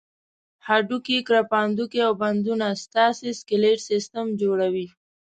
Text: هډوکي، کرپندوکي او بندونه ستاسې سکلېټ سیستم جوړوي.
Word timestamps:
هډوکي، 0.67 1.17
کرپندوکي 1.27 1.99
او 2.07 2.13
بندونه 2.21 2.67
ستاسې 2.83 3.29
سکلېټ 3.39 3.79
سیستم 3.89 4.25
جوړوي. 4.41 4.87